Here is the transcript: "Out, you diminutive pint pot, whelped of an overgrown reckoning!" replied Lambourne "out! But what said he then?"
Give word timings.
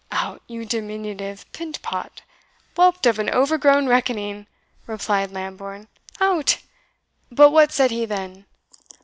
"Out, 0.11 0.41
you 0.47 0.65
diminutive 0.65 1.45
pint 1.53 1.79
pot, 1.83 2.23
whelped 2.75 3.05
of 3.05 3.19
an 3.19 3.29
overgrown 3.29 3.85
reckoning!" 3.87 4.47
replied 4.87 5.29
Lambourne 5.29 5.89
"out! 6.19 6.57
But 7.31 7.51
what 7.51 7.71
said 7.71 7.91
he 7.91 8.05
then?" 8.05 8.45